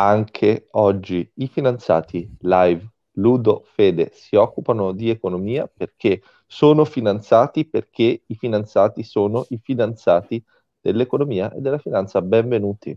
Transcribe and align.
anche 0.00 0.66
oggi 0.70 1.30
i 1.34 1.48
finanziati 1.48 2.36
live 2.40 2.88
Ludo 3.14 3.64
Fede 3.74 4.10
si 4.14 4.34
occupano 4.34 4.92
di 4.92 5.10
economia 5.10 5.70
perché 5.72 6.22
sono 6.46 6.86
finanziati 6.86 7.66
perché 7.66 8.22
i 8.24 8.34
finanziati 8.34 9.02
sono 9.02 9.44
i 9.50 9.60
finanziati 9.62 10.42
dell'economia 10.80 11.52
e 11.52 11.60
della 11.60 11.76
finanza. 11.76 12.22
Benvenuti. 12.22 12.96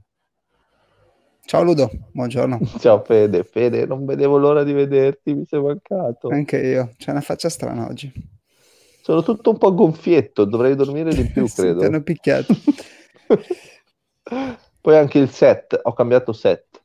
Ciao 1.46 1.64
Ludo, 1.64 1.92
buongiorno. 2.14 2.60
Ciao 2.80 3.04
Fede, 3.04 3.44
Fede, 3.44 3.86
non 3.86 4.06
vedevo 4.06 4.38
l'ora 4.38 4.64
di 4.64 4.72
vederti, 4.72 5.34
mi 5.34 5.46
sei 5.46 5.62
mancato. 5.62 6.30
Anche 6.30 6.58
io, 6.58 6.94
c'è 6.98 7.12
una 7.12 7.20
faccia 7.20 7.50
strana 7.50 7.86
oggi. 7.86 8.10
Sono 9.02 9.22
tutto 9.24 9.50
un 9.50 9.58
po' 9.58 9.74
gonfietto, 9.74 10.46
dovrei 10.46 10.76
dormire 10.76 11.14
di 11.14 11.26
più, 11.26 11.46
credo. 11.54 11.80
ti 11.80 11.86
hanno 11.86 12.02
picchiato. 12.02 12.54
Poi 14.80 14.98
anche 14.98 15.20
il 15.20 15.30
set, 15.30 15.78
ho 15.84 15.92
cambiato 15.92 16.32
set. 16.32 16.83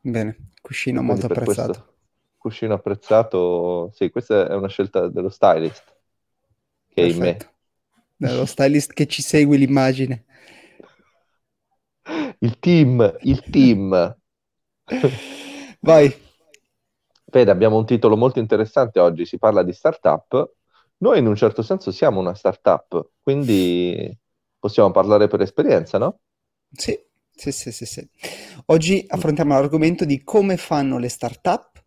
Bene, 0.00 0.50
cuscino 0.60 1.02
Quindi 1.02 1.20
molto 1.20 1.26
apprezzato. 1.32 1.72
Questo, 1.72 1.94
cuscino 2.38 2.74
apprezzato, 2.74 3.90
sì, 3.92 4.10
questa 4.10 4.48
è 4.48 4.54
una 4.54 4.68
scelta 4.68 5.08
dello 5.08 5.28
stylist 5.28 5.84
che 6.88 7.02
Perfetto. 7.02 7.04
è 7.04 7.08
in 7.10 7.18
me. 7.18 7.52
Dello 8.16 8.46
stylist 8.46 8.92
che 8.92 9.06
ci 9.06 9.22
segue 9.22 9.56
l'immagine. 9.56 10.24
Il 12.38 12.58
team, 12.58 13.16
il 13.22 13.42
team. 13.42 14.16
Vai. 15.80 16.26
Vede, 17.30 17.50
abbiamo 17.50 17.76
un 17.76 17.84
titolo 17.84 18.16
molto 18.16 18.38
interessante 18.38 19.00
oggi, 19.00 19.26
si 19.26 19.38
parla 19.38 19.62
di 19.62 19.72
startup. 19.72 20.54
Noi 20.98 21.18
in 21.18 21.26
un 21.26 21.36
certo 21.36 21.62
senso 21.62 21.90
siamo 21.90 22.18
una 22.18 22.34
startup, 22.34 23.10
quindi 23.20 24.16
possiamo 24.58 24.90
parlare 24.90 25.28
per 25.28 25.42
esperienza, 25.42 25.98
no? 25.98 26.20
Sì, 26.72 26.98
sì, 27.38 27.52
sì, 27.52 27.70
sì. 27.70 27.86
sì. 27.86 28.08
Oggi 28.66 29.04
affrontiamo 29.06 29.54
l'argomento 29.54 30.04
di 30.04 30.24
come 30.24 30.56
fanno 30.56 30.98
le 30.98 31.08
startup, 31.08 31.82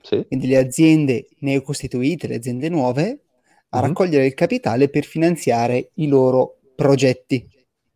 sì. 0.00 0.24
quindi 0.26 0.46
le 0.46 0.56
aziende 0.56 1.28
neocostituite, 1.40 2.26
le 2.26 2.36
aziende 2.36 2.70
nuove, 2.70 3.24
a 3.68 3.78
mm-hmm. 3.78 3.86
raccogliere 3.86 4.26
il 4.26 4.34
capitale 4.34 4.88
per 4.88 5.04
finanziare 5.04 5.90
i 5.94 6.08
loro 6.08 6.60
progetti. 6.74 7.46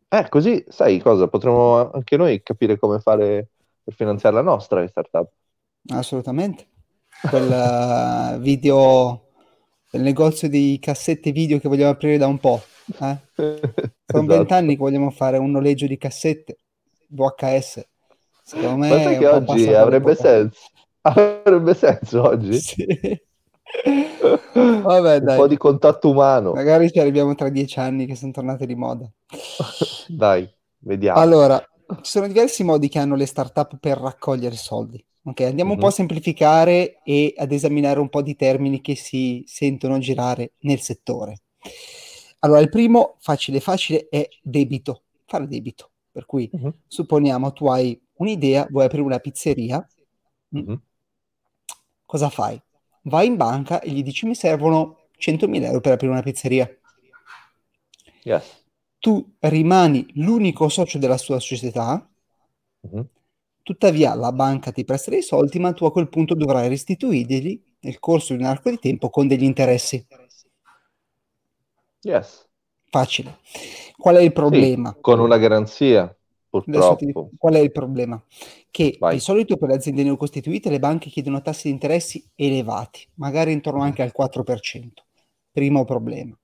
Eh, 0.08 0.28
così 0.28 0.62
sai 0.68 1.00
cosa? 1.00 1.26
Potremmo 1.26 1.90
anche 1.90 2.16
noi 2.18 2.42
capire 2.42 2.78
come 2.78 3.00
fare 3.00 3.48
per 3.82 3.94
finanziare 3.94 4.36
la 4.36 4.42
nostra 4.42 4.86
startup. 4.86 5.30
Assolutamente. 5.88 6.68
Quel 7.28 8.36
uh, 8.36 8.38
video 8.44 9.30
del 9.90 10.02
negozio 10.02 10.48
di 10.48 10.78
cassette 10.80 11.32
video 11.32 11.58
che 11.58 11.68
vogliamo 11.68 11.92
aprire 11.92 12.18
da 12.18 12.26
un 12.26 12.38
po'. 12.38 12.62
Eh? 13.00 13.18
Sono 14.06 14.26
vent'anni 14.26 14.36
esatto. 14.36 14.66
che 14.66 14.76
vogliamo 14.76 15.10
fare 15.10 15.38
un 15.38 15.50
noleggio 15.50 15.86
di 15.86 15.96
cassette 15.96 16.58
VHS. 17.08 17.86
Secondo 18.44 18.76
me. 18.76 18.88
Sai 18.88 19.18
che 19.18 19.26
oggi 19.26 19.72
avrebbe 19.72 20.14
senso? 20.14 20.58
Avrebbe 21.02 21.74
senso 21.74 22.22
oggi? 22.22 22.58
Sì. 23.74 24.06
Vabbè, 24.52 25.18
un 25.18 25.36
po' 25.36 25.48
di 25.48 25.56
contatto 25.56 26.10
umano. 26.10 26.52
Magari 26.52 26.92
ci 26.92 27.00
arriviamo 27.00 27.34
tra 27.34 27.48
dieci 27.48 27.80
anni 27.80 28.06
che 28.06 28.14
sono 28.14 28.30
tornate 28.30 28.66
di 28.66 28.74
moda. 28.76 29.10
dai, 30.06 30.48
vediamo. 30.78 31.18
Allora, 31.18 31.58
ci 32.02 32.10
sono 32.10 32.28
diversi 32.28 32.62
modi 32.62 32.88
che 32.88 32.98
hanno 32.98 33.16
le 33.16 33.26
startup 33.26 33.76
per 33.80 33.98
raccogliere 33.98 34.54
soldi. 34.54 35.04
Ok, 35.24 35.40
andiamo 35.40 35.70
mm-hmm. 35.70 35.72
un 35.72 35.78
po' 35.78 35.86
a 35.86 35.88
mhm. 35.88 35.94
semplificare 35.94 37.00
e 37.02 37.34
ad 37.36 37.50
esaminare 37.50 37.98
un 37.98 38.10
po' 38.10 38.22
di 38.22 38.36
termini 38.36 38.80
che 38.80 38.94
si 38.94 39.42
sentono 39.46 39.98
girare 39.98 40.52
nel 40.60 40.80
settore. 40.80 41.38
Allora, 42.40 42.60
il 42.60 42.68
primo, 42.68 43.16
facile 43.20 43.58
facile, 43.60 44.06
è 44.10 44.28
debito, 44.42 45.04
fare 45.26 45.48
debito. 45.48 45.90
Per 46.14 46.26
cui, 46.26 46.48
mm-hmm. 46.54 46.70
supponiamo 46.86 47.52
tu 47.52 47.66
hai 47.66 48.00
un'idea, 48.14 48.66
vuoi 48.70 48.84
aprire 48.84 49.02
una 49.02 49.18
pizzeria, 49.18 49.84
mm-hmm. 50.56 50.74
cosa 52.06 52.30
fai? 52.30 52.62
vai 53.04 53.26
in 53.26 53.36
banca 53.36 53.80
e 53.80 53.90
gli 53.90 54.02
dici 54.02 54.26
mi 54.26 54.34
servono 54.34 55.08
100.000 55.18 55.64
euro 55.64 55.80
per 55.80 55.92
aprire 55.92 56.12
una 56.12 56.22
pizzeria. 56.22 56.68
Yes. 58.22 58.62
Tu 58.98 59.36
rimani 59.40 60.06
l'unico 60.14 60.68
socio 60.68 60.98
della 60.98 61.18
sua 61.18 61.38
società, 61.38 62.08
mm-hmm. 62.86 63.04
tuttavia 63.62 64.14
la 64.14 64.32
banca 64.32 64.72
ti 64.72 64.84
presta 64.84 65.10
dei 65.10 65.22
soldi, 65.22 65.58
ma 65.58 65.72
tu 65.72 65.84
a 65.84 65.92
quel 65.92 66.08
punto 66.08 66.34
dovrai 66.34 66.68
restituirli 66.68 67.62
nel 67.80 67.98
corso 67.98 68.34
di 68.34 68.42
un 68.42 68.46
arco 68.46 68.70
di 68.70 68.78
tempo 68.78 69.10
con 69.10 69.26
degli 69.26 69.44
interessi. 69.44 70.06
Yes. 72.00 72.48
Facile. 72.90 73.38
Qual 73.96 74.16
è 74.16 74.20
il 74.20 74.32
problema? 74.32 74.92
Sì, 74.92 75.00
con 75.00 75.20
una 75.20 75.38
garanzia. 75.38 76.14
Purtroppo. 76.48 77.30
qual 77.36 77.54
è 77.54 77.58
il 77.58 77.72
problema? 77.72 78.22
Che 78.70 78.96
Vai. 79.00 79.14
di 79.14 79.20
solito 79.20 79.56
per 79.56 79.70
le 79.70 79.74
aziende 79.74 80.04
neocostituite 80.04 80.70
le 80.70 80.78
banche 80.78 81.10
chiedono 81.10 81.42
tassi 81.42 81.66
di 81.66 81.72
interessi 81.74 82.24
elevati, 82.36 83.04
magari 83.14 83.50
intorno 83.50 83.82
anche 83.82 84.02
al 84.02 84.12
4%. 84.16 85.02
Primo 85.50 85.84
problema. 85.84 86.36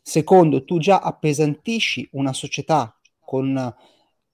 Secondo, 0.00 0.64
tu 0.64 0.78
già 0.78 1.00
appesantisci 1.00 2.08
una 2.12 2.32
società 2.32 2.96
con 3.18 3.74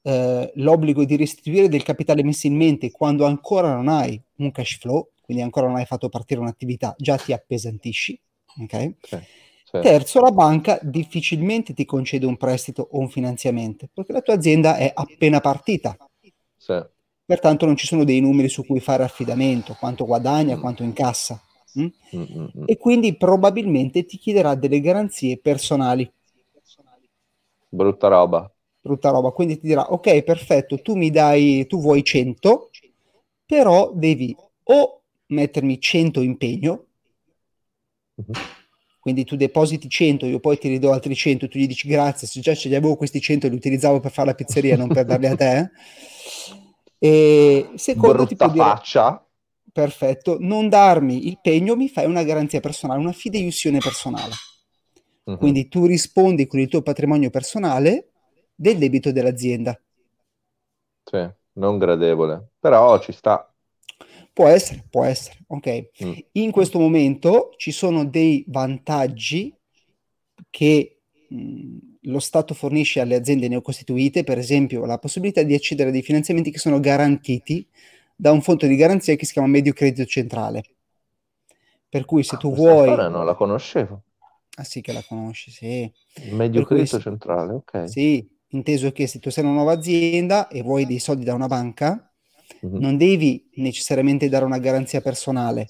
eh, 0.02 0.52
l'obbligo 0.56 1.04
di 1.04 1.16
restituire 1.16 1.69
del 1.69 1.82
capitale 1.82 2.22
messo 2.22 2.46
in 2.46 2.56
mente 2.56 2.91
quando 2.91 3.25
ancora 3.25 3.75
non 3.75 3.88
hai 3.88 4.20
un 4.36 4.50
cash 4.50 4.78
flow, 4.78 5.12
quindi 5.22 5.42
ancora 5.42 5.66
non 5.66 5.76
hai 5.76 5.86
fatto 5.86 6.10
partire 6.10 6.41
un'attività, 6.41 6.94
già 6.98 7.16
ti 7.16 7.32
appesantisci. 7.32 8.20
Okay? 8.62 8.94
Okay. 9.02 9.26
Certo. 9.74 9.88
Terzo, 9.88 10.20
la 10.20 10.30
banca 10.30 10.78
difficilmente 10.82 11.74
ti 11.74 11.84
concede 11.84 12.26
un 12.26 12.36
prestito 12.36 12.86
o 12.92 13.00
un 13.00 13.08
finanziamento 13.08 13.88
perché 13.92 14.12
la 14.12 14.20
tua 14.20 14.34
azienda 14.34 14.76
è 14.76 14.88
appena 14.94 15.40
partita. 15.40 15.96
Sì. 16.56 16.80
Pertanto 17.24 17.66
non 17.66 17.74
ci 17.74 17.84
sono 17.84 18.04
dei 18.04 18.20
numeri 18.20 18.48
su 18.48 18.64
cui 18.64 18.78
fare 18.78 19.02
affidamento, 19.02 19.74
quanto 19.76 20.04
guadagna, 20.04 20.56
mm. 20.56 20.60
quanto 20.60 20.84
incassa. 20.84 21.42
Mm? 21.76 21.86
Mm-hmm. 22.14 22.62
E 22.66 22.76
quindi 22.76 23.16
probabilmente 23.16 24.04
ti 24.04 24.16
chiederà 24.16 24.54
delle 24.54 24.78
garanzie 24.78 25.38
personali. 25.38 26.08
Brutta 27.68 28.06
roba. 28.06 28.48
Brutta 28.80 29.10
roba. 29.10 29.32
Quindi 29.32 29.58
ti 29.58 29.66
dirà, 29.66 29.90
ok, 29.90 30.22
perfetto, 30.22 30.82
tu 30.82 30.94
mi 30.94 31.10
dai, 31.10 31.66
tu 31.66 31.80
vuoi 31.80 32.04
100, 32.04 32.70
però 33.44 33.90
devi 33.92 34.36
o 34.62 35.00
mettermi 35.26 35.80
100 35.80 36.20
impegno, 36.20 36.84
mm-hmm 38.20 38.62
quindi 39.04 39.25
tu 39.25 39.37
depositi 39.37 39.87
100, 39.87 40.25
io 40.25 40.41
poi 40.41 40.56
ti 40.56 40.66
ridò 40.66 40.91
altri 40.91 41.15
100, 41.15 41.47
tu 41.47 41.59
gli 41.59 41.66
dici 41.66 41.87
grazie, 41.87 42.26
se 42.26 42.41
già 42.41 42.54
ce 42.54 42.70
li 42.70 42.75
avevo 42.75 42.97
questi 42.97 43.20
100 43.20 43.48
li 43.48 43.54
utilizzavo 43.54 44.00
per 44.00 44.10
fare 44.10 44.28
la 44.28 44.34
pizzeria, 44.34 44.78
non 44.78 44.88
per 44.88 45.04
darli 45.04 45.26
a 45.26 45.37
te. 45.37 45.70
E 46.98 47.69
secondo 47.75 48.14
Brutta 48.14 48.28
ti 48.28 48.37
può 48.37 48.48
dire, 48.48 48.64
faccia. 48.64 49.22
Perfetto, 49.70 50.38
non 50.41 50.70
darmi 50.70 51.26
il 51.26 51.38
pegno, 51.43 51.76
mi 51.76 51.91
fai 51.91 52.06
una 52.06 52.22
garanzia 52.22 52.60
personale, 52.60 52.98
una 52.98 53.12
fideiussione 53.12 53.76
personale. 53.76 54.32
Uh-huh. 55.25 55.37
Quindi 55.37 55.69
tu 55.69 55.84
rispondi 55.84 56.47
con 56.47 56.60
il 56.60 56.69
tuo 56.69 56.81
patrimonio 56.81 57.28
personale 57.28 58.09
del 58.54 58.78
debito 58.78 59.12
dell'azienda. 59.12 59.78
Sì, 61.04 61.28
non 61.53 61.76
gradevole, 61.76 62.53
però 62.59 62.98
ci 63.00 63.12
sta. 63.12 63.53
Può 64.34 64.48
essere, 64.48 64.84
può 64.90 65.04
essere, 65.04 65.38
ok. 65.46 65.90
Mm. 66.04 66.12
In 66.32 66.50
questo 66.50 66.80
momento 66.80 67.54
ci 67.56 67.70
sono 67.70 68.04
dei 68.04 68.44
vantaggi 68.48 69.56
che 70.50 70.98
mh, 71.28 71.36
mm, 71.36 71.78
lo 72.02 72.18
Stato 72.18 72.52
fornisce 72.52 72.98
alle 72.98 73.14
aziende 73.14 73.46
neocostituite, 73.46 74.24
per 74.24 74.38
esempio 74.38 74.86
la 74.86 74.98
possibilità 74.98 75.44
di 75.44 75.54
accedere 75.54 75.90
a 75.90 75.92
dei 75.92 76.02
finanziamenti 76.02 76.50
che 76.50 76.58
sono 76.58 76.80
garantiti 76.80 77.64
da 78.16 78.32
un 78.32 78.42
fondo 78.42 78.66
di 78.66 78.74
garanzia 78.74 79.14
che 79.14 79.24
si 79.24 79.34
chiama 79.34 79.46
Medio 79.46 79.72
Credito 79.72 80.04
Centrale. 80.04 80.64
Per 81.88 82.04
cui 82.04 82.24
se 82.24 82.36
tu 82.36 82.50
ah, 82.50 82.54
vuoi... 82.54 82.88
non 82.88 83.24
la 83.24 83.34
conoscevo. 83.34 84.02
Ah 84.56 84.64
sì 84.64 84.80
che 84.80 84.92
la 84.92 85.04
conosci, 85.06 85.52
sì. 85.52 85.92
Medio 86.32 86.60
per 86.60 86.70
Credito 86.70 86.96
cui, 86.96 87.04
Centrale, 87.04 87.52
ok. 87.52 87.88
Sì, 87.88 88.28
inteso 88.48 88.90
che 88.90 89.06
se 89.06 89.20
tu 89.20 89.30
sei 89.30 89.44
una 89.44 89.52
nuova 89.52 89.74
azienda 89.74 90.48
e 90.48 90.62
vuoi 90.62 90.86
dei 90.86 90.98
soldi 90.98 91.24
da 91.24 91.34
una 91.34 91.46
banca, 91.46 92.12
mm-hmm. 92.64 92.81
non 92.81 92.96
devi 92.96 93.49
necessariamente 93.55 94.29
dare 94.29 94.44
una 94.44 94.58
garanzia 94.58 95.00
personale, 95.00 95.69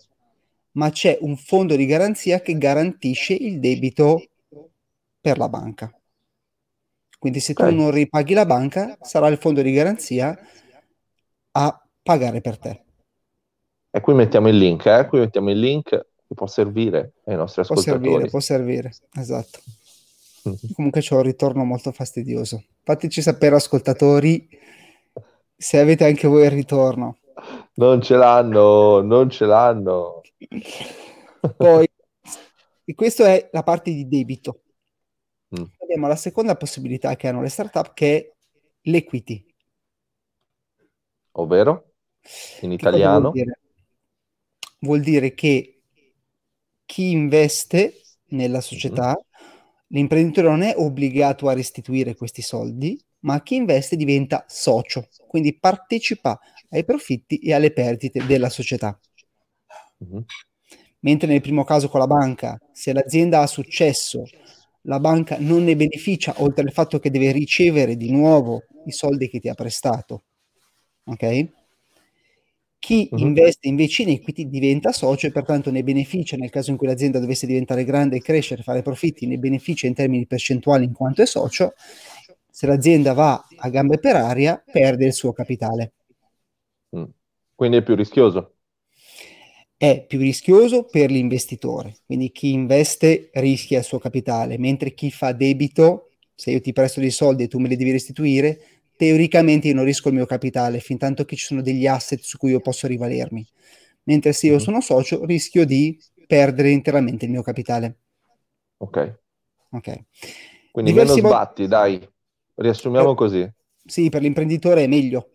ma 0.73 0.91
c'è 0.91 1.19
un 1.21 1.37
fondo 1.37 1.76
di 1.76 1.87
garanzia 1.87 2.41
che 2.41 2.56
garantisce 2.56 3.35
il 3.35 3.61
debito 3.61 4.23
per 5.21 5.38
la 5.38 5.49
banca. 5.49 5.93
Quindi 7.19 7.41
se 7.41 7.53
okay. 7.53 7.71
tu 7.71 7.75
non 7.75 7.91
ripaghi 7.91 8.35
la 8.35 8.44
banca, 8.44 8.99
sarà 9.00 9.29
il 9.29 9.38
fondo 9.38 9.62
di 9.62 9.73
garanzia 9.73 10.38
a 11.53 11.87
pagare 12.03 12.41
per 12.41 12.59
te. 12.59 12.82
E 13.91 14.00
qui 14.00 14.12
mettiamo 14.12 14.49
il 14.49 14.59
link, 14.59 14.85
eh? 14.87 15.06
qui 15.09 15.20
mettiamo 15.20 15.50
il 15.50 15.59
link 15.59 15.88
che 15.88 16.35
può 16.35 16.47
servire 16.47 17.12
ai 17.25 17.37
nostri 17.37 17.62
ascoltatori. 17.62 17.99
Può 17.99 18.11
servire, 18.11 18.31
può 18.31 18.41
servire, 18.41 18.93
esatto. 19.15 19.61
Mm-hmm. 20.49 20.75
Comunque 20.75 21.00
c'è 21.00 21.15
un 21.15 21.23
ritorno 21.23 21.65
molto 21.65 21.93
fastidioso. 21.93 22.65
Fateci 22.82 23.23
sapere, 23.23 23.55
ascoltatori, 23.55 24.47
se 25.56 25.79
avete 25.79 26.05
anche 26.05 26.29
voi 26.29 26.45
il 26.45 26.51
ritorno. 26.51 27.19
Non 27.75 28.01
ce 28.03 28.17
l'hanno, 28.17 29.01
non 29.01 29.31
ce 29.31 29.47
l'hanno. 29.47 30.23
Poi, 31.56 31.89
e 32.85 32.95
questa 32.95 33.27
è 33.27 33.49
la 33.53 33.62
parte 33.62 33.93
di 33.93 34.06
debito. 34.06 34.62
Mm. 35.59 35.65
Abbiamo 35.83 36.06
la 36.06 36.17
seconda 36.17 36.56
possibilità 36.56 37.17
che 37.17 37.29
hanno 37.29 37.43
le 37.43 37.49
startup 37.49 37.93
che 37.95 38.17
è 38.17 38.33
l'equity. 38.83 39.47
Ovvero? 41.33 41.93
In 42.61 42.73
italiano? 42.73 43.31
Vuol 43.31 43.33
dire? 43.33 43.59
vuol 44.81 45.01
dire? 45.01 45.35
che 45.35 45.83
chi 46.85 47.11
investe 47.11 48.03
nella 48.29 48.61
società, 48.61 49.09
mm-hmm. 49.09 49.51
l'imprenditore 49.89 50.49
non 50.49 50.62
è 50.62 50.75
obbligato 50.77 51.49
a 51.49 51.55
restituire 51.55 52.15
questi 52.15 52.43
soldi, 52.43 53.03
ma 53.25 53.43
chi 53.43 53.56
investe 53.56 53.97
diventa 53.97 54.44
socio, 54.49 55.09
quindi 55.26 55.59
partecipa 55.59 56.38
ai 56.71 56.85
profitti 56.85 57.38
e 57.38 57.53
alle 57.53 57.73
perdite 57.73 58.25
della 58.26 58.49
società. 58.49 58.99
Mm-hmm. 60.05 60.23
Mentre 61.00 61.29
nel 61.29 61.41
primo 61.41 61.65
caso 61.65 61.88
con 61.88 62.00
la 62.00 62.06
banca, 62.06 62.59
se 62.73 62.93
l'azienda 62.93 63.41
ha 63.41 63.47
successo, 63.47 64.25
la 64.82 65.00
banca 65.00 65.37
non 65.38 65.65
ne 65.65 65.76
beneficia, 65.76 66.35
oltre 66.38 66.65
al 66.65 66.73
fatto 66.73 66.99
che 66.99 67.11
deve 67.11 67.32
ricevere 67.32 67.97
di 67.97 68.11
nuovo 68.11 68.62
i 68.87 68.93
soldi 68.93 69.29
che 69.29 69.41
ti 69.41 69.49
ha 69.49 69.55
prestato. 69.55 70.25
Ok? 71.05 71.49
Chi 72.79 73.09
uh-huh. 73.11 73.19
investe 73.19 73.69
invece 73.69 74.03
in 74.03 74.11
equity 74.11 74.47
diventa 74.47 74.93
socio 74.93 75.27
e 75.27 75.32
pertanto 75.32 75.70
ne 75.70 75.82
beneficia 75.82 76.37
nel 76.37 76.50
caso 76.50 76.70
in 76.70 76.77
cui 76.77 76.87
l'azienda 76.87 77.19
dovesse 77.19 77.47
diventare 77.47 77.85
grande 77.85 78.17
e 78.17 78.20
crescere, 78.20 78.62
fare 78.62 78.82
profitti, 78.82 79.27
ne 79.27 79.38
beneficia 79.38 79.87
in 79.87 79.94
termini 79.94 80.27
percentuali 80.27 80.85
in 80.85 80.93
quanto 80.93 81.23
è 81.23 81.27
socio. 81.27 81.73
Se 82.64 82.70
l'azienda 82.70 83.12
va 83.12 83.46
a 83.58 83.69
gambe 83.69 83.99
per 83.99 84.16
aria, 84.16 84.56
perde 84.64 85.05
il 85.05 85.12
suo 85.12 85.34
capitale. 85.34 85.93
Mm. 86.96 87.05
Quindi 87.55 87.76
è 87.76 87.82
più 87.82 87.94
rischioso 87.94 88.55
è 89.76 90.02
più 90.06 90.19
rischioso 90.19 90.84
per 90.84 91.11
l'investitore, 91.11 91.96
quindi 92.06 92.31
chi 92.31 92.52
investe 92.52 93.28
rischia 93.34 93.81
il 93.81 93.84
suo 93.84 93.99
capitale, 93.99 94.56
mentre 94.56 94.94
chi 94.94 95.11
fa 95.11 95.32
debito, 95.32 96.12
se 96.34 96.52
io 96.52 96.61
ti 96.62 96.72
presto 96.72 97.00
dei 97.00 97.11
soldi 97.11 97.43
e 97.43 97.49
tu 97.49 97.58
me 97.58 97.69
li 97.69 97.76
devi 97.76 97.90
restituire, 97.90 98.58
teoricamente 98.96 99.69
io 99.69 99.75
non 99.75 99.84
rischio 99.84 100.08
il 100.08 100.17
mio 100.17 100.25
capitale, 100.25 100.81
fin 100.81 100.96
tanto 100.96 101.26
che 101.26 101.37
ci 101.37 101.44
sono 101.44 101.60
degli 101.60 101.87
asset 101.87 102.20
su 102.20 102.38
cui 102.38 102.52
io 102.52 102.60
posso 102.60 102.87
rivalermi, 102.87 103.46
mentre 104.05 104.32
se 104.32 104.46
io 104.46 104.52
mm-hmm. 104.52 104.62
sono 104.62 104.81
socio 104.81 105.22
rischio 105.26 105.67
di 105.67 106.00
perdere 106.26 106.70
interamente 106.70 107.26
il 107.26 107.31
mio 107.31 107.43
capitale. 107.43 107.99
Ok. 108.78 109.19
Ok. 109.72 110.05
Quindi 110.70 110.93
Diversi 110.93 111.17
meno 111.17 111.28
sbatti, 111.28 111.62
mo- 111.62 111.69
dai, 111.69 112.08
riassumiamo 112.55 113.09
per, 113.09 113.17
così. 113.17 113.53
Sì, 113.85 114.09
per 114.09 114.23
l'imprenditore 114.23 114.85
è 114.85 114.87
meglio, 114.87 115.31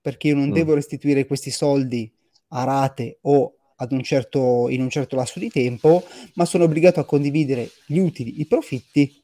perché 0.00 0.28
io 0.28 0.36
non 0.36 0.48
mm. 0.48 0.52
devo 0.52 0.74
restituire 0.74 1.26
questi 1.26 1.50
soldi 1.50 2.12
a 2.48 2.64
rate 2.64 3.18
o 3.22 3.54
un 3.88 4.02
certo, 4.02 4.68
in 4.68 4.82
un 4.82 4.90
certo 4.90 5.16
lasso 5.16 5.38
di 5.38 5.48
tempo, 5.48 6.02
ma 6.34 6.44
sono 6.44 6.64
obbligato 6.64 7.00
a 7.00 7.04
condividere 7.04 7.70
gli 7.86 7.98
utili, 7.98 8.40
i 8.40 8.46
profitti 8.46 9.22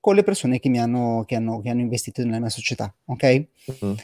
con 0.00 0.14
le 0.14 0.22
persone 0.22 0.58
che 0.58 0.68
mi 0.68 0.78
hanno, 0.78 1.24
che 1.26 1.34
hanno, 1.34 1.60
che 1.60 1.68
hanno 1.68 1.80
investito 1.80 2.22
nella 2.22 2.38
mia 2.38 2.48
società. 2.48 2.94
Ok? 3.06 3.24
Mm-hmm. 3.24 3.94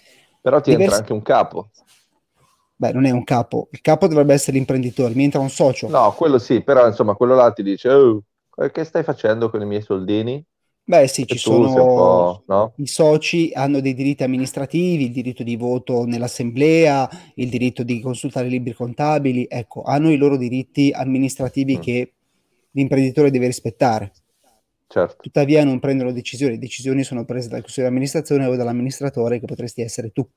Però 0.40 0.60
ti 0.60 0.70
Diversi... 0.70 0.82
entra 0.82 0.96
anche 0.96 1.12
un 1.12 1.22
capo. 1.22 1.70
Beh, 2.76 2.92
non 2.92 3.04
è 3.04 3.10
un 3.10 3.22
capo, 3.22 3.68
il 3.70 3.80
capo 3.80 4.08
dovrebbe 4.08 4.34
essere 4.34 4.56
l'imprenditore, 4.56 5.14
mi 5.14 5.22
entra 5.22 5.38
un 5.38 5.50
socio. 5.50 5.88
No, 5.88 6.12
quello 6.14 6.38
sì, 6.38 6.62
però 6.62 6.84
insomma, 6.86 7.14
quello 7.14 7.36
là 7.36 7.52
ti 7.52 7.62
dice, 7.62 7.88
oh, 7.88 8.24
che 8.72 8.82
stai 8.82 9.04
facendo 9.04 9.50
con 9.50 9.62
i 9.62 9.66
miei 9.66 9.82
soldini? 9.82 10.44
Beh 10.84 11.06
sì, 11.06 11.24
ci 11.26 11.38
sono 11.38 12.42
no? 12.44 12.72
i 12.76 12.86
soci 12.88 13.52
hanno 13.54 13.80
dei 13.80 13.94
diritti 13.94 14.24
amministrativi, 14.24 15.04
il 15.04 15.12
diritto 15.12 15.44
di 15.44 15.54
voto 15.54 16.04
nell'assemblea, 16.04 17.08
il 17.36 17.48
diritto 17.48 17.84
di 17.84 18.00
consultare 18.00 18.48
i 18.48 18.50
libri 18.50 18.72
contabili, 18.72 19.46
ecco, 19.48 19.82
hanno 19.82 20.10
i 20.10 20.16
loro 20.16 20.36
diritti 20.36 20.90
amministrativi 20.92 21.76
mm. 21.76 21.80
che 21.80 22.12
l'imprenditore 22.72 23.30
deve 23.30 23.46
rispettare. 23.46 24.12
Certo. 24.88 25.22
Tuttavia 25.22 25.64
non 25.64 25.78
prendono 25.78 26.12
decisioni, 26.12 26.54
le 26.54 26.58
decisioni 26.58 27.04
sono 27.04 27.24
prese 27.24 27.48
dal 27.48 27.60
consiglio 27.60 27.86
di 27.86 27.92
amministrazione 27.92 28.44
o 28.46 28.56
dall'amministratore 28.56 29.38
che 29.38 29.46
potresti 29.46 29.82
essere 29.82 30.10
tu. 30.10 30.28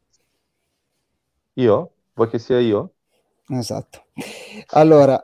Io? 1.53 1.91
Vuoi 2.13 2.29
che 2.29 2.39
sia 2.39 2.59
io? 2.59 2.93
Esatto. 3.49 4.05
Allora, 4.67 5.21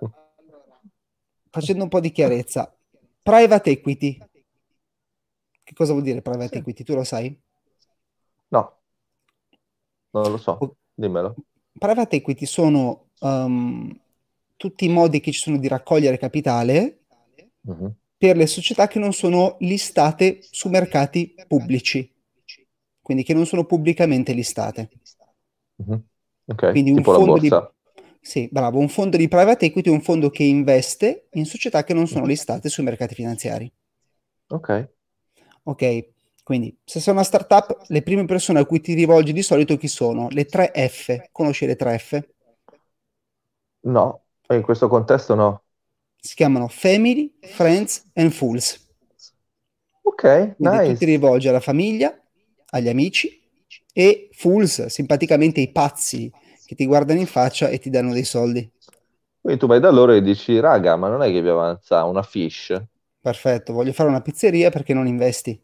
facendo 1.50 1.83
un 1.83 1.89
po' 1.89 2.00
di 2.00 2.12
chiarezza, 2.12 2.75
private 3.21 3.69
equity 3.69 4.17
che 5.71 5.77
cosa 5.77 5.94
vuol 5.94 6.03
dire 6.03 6.21
private 6.21 6.56
sì. 6.56 6.57
equity? 6.57 6.83
Tu 6.83 6.94
lo 6.94 7.06
sai? 7.06 7.41
No, 8.50 8.77
non 10.09 10.31
lo 10.31 10.38
so, 10.38 10.75
dimmelo. 10.94 11.33
Private 11.71 12.18
equity 12.18 12.45
sono 12.45 13.07
um, 13.21 13.97
tutti 14.57 14.83
i 14.83 14.89
modi 14.89 15.21
che 15.21 15.31
ci 15.31 15.39
sono 15.39 15.57
di 15.57 15.69
raccogliere 15.69 16.18
capitale 16.18 17.03
uh-huh. 17.62 17.94
per 18.18 18.35
le 18.35 18.47
società 18.47 18.89
che 18.89 19.00
non 19.00 19.13
sono 19.13 19.56
listate 19.59 20.39
su 20.41 20.68
mercati 20.68 21.33
pubblici, 21.47 22.13
quindi 23.01 23.24
che 23.24 23.33
non 23.33 23.45
sono 23.45 23.63
pubblicamente 23.63 24.33
listate. 24.33 24.89
Uh-huh. 25.77 26.03
Ok, 26.47 26.71
quindi 26.71 26.94
tipo 26.94 27.12
un 27.12 27.15
fondo 27.15 27.39
di... 27.39 27.50
Sì, 28.19 28.50
bravo, 28.51 28.77
un 28.77 28.89
fondo 28.89 29.15
di 29.15 29.29
private 29.29 29.67
equity 29.67 29.89
è 29.89 29.94
un 29.94 30.01
fondo 30.01 30.29
che 30.29 30.44
investe 30.44 31.29
in 31.31 31.45
società 31.45 31.85
che 31.85 31.94
non 31.94 32.07
sono 32.07 32.25
listate 32.25 32.67
sui 32.67 32.83
mercati 32.83 33.15
finanziari. 33.15 33.71
Ok. 34.47 35.00
Ok, 35.63 36.09
quindi 36.43 36.75
se 36.83 36.99
sei 36.99 37.13
una 37.13 37.23
startup, 37.23 37.83
le 37.87 38.01
prime 38.01 38.25
persone 38.25 38.59
a 38.59 38.65
cui 38.65 38.81
ti 38.81 38.93
rivolgi 38.93 39.31
di 39.31 39.41
solito 39.43 39.77
chi 39.77 39.87
sono? 39.87 40.27
Le 40.29 40.45
3 40.45 40.71
F. 40.73 41.29
Conosci 41.31 41.65
le 41.65 41.75
3 41.75 41.97
F? 41.97 42.19
No, 43.83 44.23
in 44.49 44.61
questo 44.63 44.87
contesto 44.87 45.35
no. 45.35 45.63
Si 46.21 46.35
chiamano 46.35 46.67
Family, 46.67 47.31
Friends 47.41 48.03
and 48.13 48.31
Fools. 48.31 48.79
Ok, 50.03 50.23
quindi 50.57 50.77
nice. 50.77 50.93
tu 50.93 50.97
ti 50.97 51.05
rivolgi 51.05 51.47
alla 51.47 51.59
famiglia, 51.59 52.15
agli 52.71 52.89
amici 52.89 53.39
e 53.93 54.29
Fools, 54.31 54.85
simpaticamente 54.85 55.59
i 55.59 55.71
pazzi 55.71 56.31
che 56.65 56.75
ti 56.75 56.85
guardano 56.85 57.19
in 57.19 57.27
faccia 57.27 57.69
e 57.69 57.79
ti 57.79 57.89
danno 57.89 58.13
dei 58.13 58.23
soldi. 58.23 58.69
Quindi 59.39 59.59
tu 59.59 59.67
vai 59.67 59.79
da 59.79 59.89
loro 59.91 60.13
e 60.13 60.21
dici, 60.21 60.59
raga, 60.59 60.95
ma 60.95 61.09
non 61.09 61.21
è 61.23 61.31
che 61.31 61.41
vi 61.41 61.49
avanza 61.49 62.03
una 62.05 62.21
fish? 62.23 62.81
Perfetto, 63.21 63.71
voglio 63.71 63.94
fare 63.94 64.09
una 64.09 64.21
pizzeria 64.21 64.71
perché 64.71 64.95
non 64.95 65.06
investi. 65.06 65.59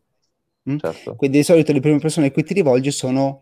Mm? 0.69 0.77
Certo. 0.77 1.15
Quindi 1.15 1.37
di 1.37 1.43
solito 1.43 1.71
le 1.71 1.79
prime 1.79 1.97
persone 1.97 2.27
a 2.27 2.31
cui 2.31 2.43
ti 2.43 2.53
rivolgi 2.53 2.91
sono 2.91 3.41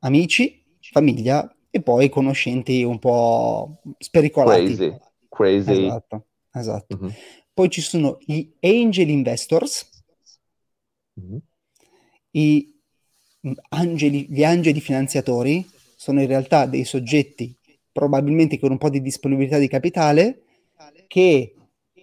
amici, 0.00 0.64
famiglia 0.80 1.54
e 1.70 1.82
poi 1.82 2.08
conoscenti 2.08 2.82
un 2.82 2.98
po' 2.98 3.82
spericolati. 3.98 4.74
Crazy. 4.74 4.98
Crazy. 5.28 5.84
Esatto, 5.84 6.26
esatto. 6.54 6.98
Mm-hmm. 6.98 7.12
Poi 7.52 7.68
ci 7.68 7.82
sono 7.82 8.18
gli 8.24 8.50
angel 8.60 9.10
investors, 9.10 9.90
mm-hmm. 11.20 11.38
i 12.30 12.74
angeli, 13.70 14.26
gli 14.30 14.42
angeli 14.42 14.80
finanziatori 14.80 15.68
sono 15.96 16.22
in 16.22 16.28
realtà 16.28 16.64
dei 16.64 16.84
soggetti 16.84 17.54
probabilmente 17.92 18.58
con 18.58 18.70
un 18.70 18.78
po' 18.78 18.88
di 18.88 19.02
disponibilità 19.02 19.58
di 19.58 19.68
capitale 19.68 20.42
che 21.08 21.54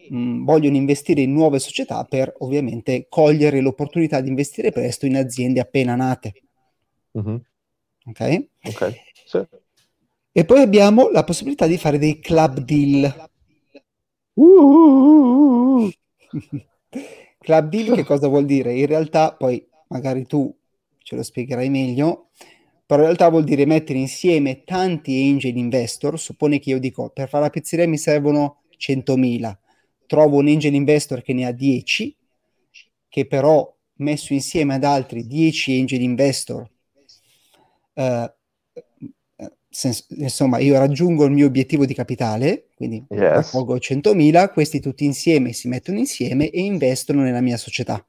mh, 0.09 0.17
mm, 0.17 0.45
vogliono 0.45 0.75
investire 0.75 1.21
in 1.21 1.33
nuove 1.33 1.59
società 1.59 2.03
per 2.03 2.33
ovviamente 2.39 3.07
cogliere 3.09 3.61
l'opportunità 3.61 4.21
di 4.21 4.29
investire 4.29 4.71
presto 4.71 5.05
in 5.05 5.15
aziende 5.15 5.59
appena 5.59 5.95
nate. 5.95 6.33
Mm-hmm. 7.17 7.35
Ok? 8.07 8.45
Ok, 8.63 8.93
sì. 9.25 9.47
E 10.37 10.43
poi 10.43 10.61
abbiamo 10.61 11.09
la 11.11 11.23
possibilità 11.23 11.65
di 11.65 11.77
fare 11.77 11.97
dei 11.97 12.19
club 12.19 12.59
deal. 12.59 13.29
Uh, 14.33 15.89
club 17.39 17.69
deal 17.69 17.95
che 17.95 18.03
cosa 18.03 18.27
vuol 18.27 18.45
dire? 18.45 18.73
In 18.73 18.85
realtà, 18.85 19.33
poi 19.33 19.65
magari 19.87 20.25
tu 20.25 20.53
ce 20.97 21.15
lo 21.15 21.23
spiegherai 21.23 21.69
meglio, 21.69 22.31
però 22.85 22.99
in 23.01 23.05
realtà 23.05 23.29
vuol 23.29 23.45
dire 23.45 23.65
mettere 23.65 23.97
insieme 23.97 24.63
tanti 24.65 25.29
angel 25.29 25.55
investor. 25.55 26.19
Suppone 26.19 26.59
che 26.59 26.71
io 26.71 26.79
dico 26.79 27.09
per 27.11 27.29
fare 27.29 27.45
la 27.45 27.49
pizzeria 27.49 27.87
mi 27.87 27.97
servono 27.97 28.63
100.000, 28.77 29.55
trovo 30.05 30.37
un 30.37 30.47
angel 30.47 30.73
investor 30.73 31.21
che 31.21 31.33
ne 31.33 31.45
ha 31.45 31.51
10, 31.51 32.15
che 33.07 33.27
però 33.27 33.73
messo 33.97 34.33
insieme 34.33 34.75
ad 34.75 34.83
altri 34.83 35.25
10 35.25 35.79
angel 35.79 36.01
investor, 36.01 36.69
eh, 37.93 38.33
sens- 39.69 40.07
insomma, 40.09 40.59
io 40.59 40.77
raggiungo 40.77 41.25
il 41.25 41.31
mio 41.31 41.45
obiettivo 41.45 41.85
di 41.85 41.93
capitale, 41.93 42.67
quindi 42.75 43.05
yes. 43.09 43.51
raccolgo 43.51 43.75
100.000, 43.75 44.51
questi 44.51 44.79
tutti 44.79 45.05
insieme 45.05 45.53
si 45.53 45.67
mettono 45.67 45.97
insieme 45.97 46.49
e 46.49 46.61
investono 46.61 47.21
nella 47.21 47.41
mia 47.41 47.57
società. 47.57 48.03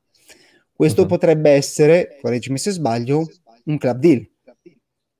Questo 0.72 1.02
uh-huh. 1.02 1.08
potrebbe 1.08 1.50
essere, 1.50 2.18
correggimi 2.20 2.58
se 2.58 2.70
sbaglio, 2.70 3.26
un 3.64 3.78
club 3.78 3.98
deal. 3.98 4.28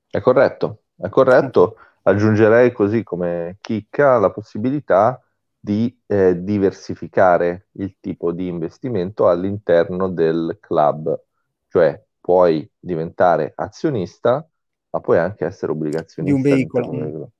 È 0.09 0.21
corretto, 0.21 0.83
è 0.95 1.09
corretto. 1.09 1.75
Aggiungerei 2.03 2.71
così 2.71 3.03
come 3.03 3.57
chicca 3.59 4.17
la 4.17 4.31
possibilità 4.31 5.21
di 5.67 6.01
eh, 6.05 6.41
diversificare 6.41 7.67
il 7.73 7.97
tipo 7.99 8.31
di 8.31 8.47
investimento 8.47 9.27
all'interno 9.27 10.07
del 10.07 10.59
club, 10.61 11.21
cioè 11.67 12.01
puoi 12.21 12.69
diventare 12.79 13.51
azionista, 13.53 14.47
ma 14.91 14.99
puoi 15.01 15.17
anche 15.17 15.43
essere 15.43 15.73
obbligazionista 15.73 16.23
di 16.23 16.31
un 16.31 16.41
veicolo. 16.41 17.31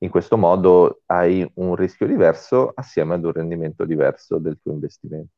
In 0.00 0.10
questo 0.10 0.36
modo 0.36 1.00
hai 1.06 1.50
un 1.54 1.74
rischio 1.74 2.06
diverso 2.06 2.72
assieme 2.74 3.14
ad 3.14 3.24
un 3.24 3.32
rendimento 3.32 3.86
diverso 3.86 4.36
del 4.36 4.58
tuo 4.62 4.72
investimento. 4.72 5.32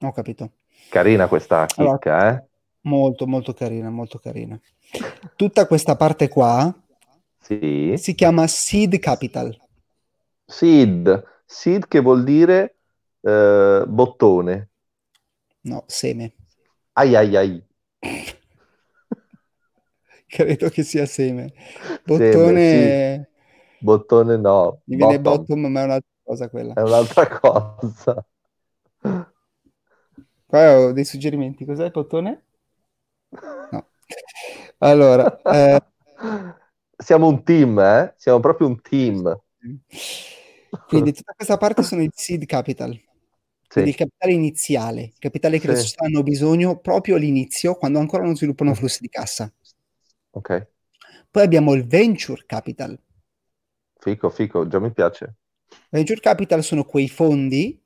Ho 0.00 0.12
capito. 0.12 0.54
Carina 0.90 1.28
questa 1.28 1.66
chicca, 1.66 2.16
allora, 2.16 2.36
eh? 2.36 2.46
Molto, 2.80 3.28
molto 3.28 3.54
carina, 3.54 3.90
molto 3.90 4.18
carina. 4.18 4.60
Tutta 5.36 5.66
questa 5.68 5.94
parte 5.94 6.28
qua 6.28 6.74
sì. 7.38 7.94
si 7.96 8.14
chiama 8.14 8.46
Seed 8.48 8.98
Capital. 8.98 9.56
Seed, 10.50 11.24
seed 11.44 11.88
che 11.88 12.00
vuol 12.00 12.24
dire 12.24 12.76
eh, 13.20 13.84
bottone. 13.86 14.70
No, 15.60 15.84
seme. 15.86 16.32
Ai 16.92 17.14
ai 17.14 17.36
ai. 17.36 17.62
Credo 20.26 20.70
che 20.70 20.82
sia 20.84 21.04
seme. 21.04 21.52
Bottone... 22.02 22.32
Seme, 22.32 23.28
sì. 23.78 23.84
Bottone 23.84 24.36
no. 24.38 24.80
Mi 24.84 24.96
viene 24.96 25.20
bottom, 25.20 25.66
ma 25.66 25.82
è 25.82 25.84
un'altra 25.84 26.10
cosa 26.22 26.48
quella. 26.48 26.72
È 26.72 26.80
un'altra 26.80 27.28
cosa. 27.38 28.26
Qua 30.46 30.78
ho 30.78 30.92
dei 30.92 31.04
suggerimenti. 31.04 31.66
Cos'è 31.66 31.84
il 31.84 31.90
bottone? 31.90 32.44
No. 33.70 33.88
Allora... 34.78 35.40
Eh... 35.42 35.82
Siamo 36.96 37.28
un 37.28 37.44
team, 37.44 37.78
eh? 37.78 38.14
Siamo 38.16 38.40
proprio 38.40 38.66
un 38.66 38.80
team. 38.80 39.40
Quindi 40.86 41.12
tutta 41.12 41.32
questa 41.34 41.56
parte 41.56 41.82
sono 41.82 42.02
i 42.02 42.10
seed 42.12 42.44
capital. 42.46 42.98
Sì. 43.70 43.80
il 43.80 43.94
capitale 43.94 44.32
iniziale, 44.32 45.02
il 45.02 45.18
capitale 45.18 45.58
che 45.58 45.66
sì. 45.66 45.68
le 45.68 45.76
società 45.76 46.04
hanno 46.06 46.22
bisogno 46.22 46.78
proprio 46.78 47.16
all'inizio, 47.16 47.74
quando 47.74 47.98
ancora 47.98 48.24
non 48.24 48.34
sviluppano 48.34 48.72
flussi 48.72 49.00
di 49.02 49.10
cassa. 49.10 49.52
Ok. 50.30 50.68
Poi 51.30 51.42
abbiamo 51.42 51.74
il 51.74 51.86
venture 51.86 52.44
capital. 52.46 52.98
Fico, 53.98 54.30
fico, 54.30 54.66
già 54.66 54.78
mi 54.78 54.90
piace. 54.90 55.34
Venture 55.90 56.20
capital 56.20 56.64
sono 56.64 56.84
quei 56.84 57.08
fondi 57.08 57.78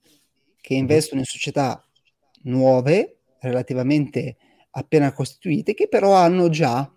che 0.60 0.74
investono 0.74 1.20
in 1.20 1.26
società 1.26 1.84
nuove, 2.42 3.22
relativamente 3.40 4.36
appena 4.70 5.12
costituite, 5.12 5.74
che 5.74 5.88
però 5.88 6.14
hanno 6.14 6.48
già 6.48 6.88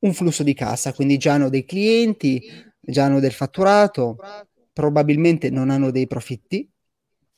un 0.00 0.12
flusso 0.12 0.42
di 0.42 0.52
cassa, 0.52 0.92
quindi 0.92 1.16
già 1.16 1.34
hanno 1.34 1.48
dei 1.48 1.64
clienti, 1.64 2.42
già 2.80 3.04
hanno 3.04 3.20
del 3.20 3.32
fatturato, 3.32 4.18
probabilmente 4.80 5.50
non 5.50 5.68
hanno 5.68 5.90
dei 5.90 6.06
profitti, 6.06 6.66